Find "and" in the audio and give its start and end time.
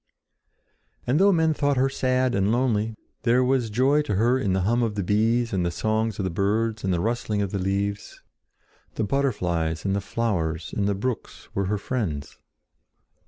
1.05-1.19, 2.33-2.51, 5.53-5.63, 6.83-6.91, 9.85-9.95, 10.75-10.87